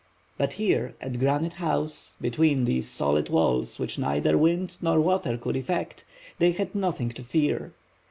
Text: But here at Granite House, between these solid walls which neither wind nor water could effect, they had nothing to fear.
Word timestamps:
But 0.35 0.53
here 0.53 0.95
at 0.99 1.19
Granite 1.19 1.53
House, 1.61 2.15
between 2.19 2.65
these 2.65 2.87
solid 2.87 3.29
walls 3.29 3.77
which 3.77 3.99
neither 3.99 4.35
wind 4.35 4.77
nor 4.81 4.99
water 4.99 5.37
could 5.37 5.55
effect, 5.55 6.05
they 6.39 6.53
had 6.53 6.73
nothing 6.73 7.09
to 7.09 7.21
fear. 7.23 7.73